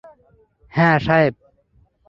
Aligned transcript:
হ্যাঁ, 0.71 0.99
সাহেব। 0.99 1.33